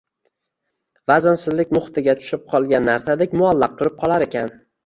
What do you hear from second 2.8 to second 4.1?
narsadek muallaq turib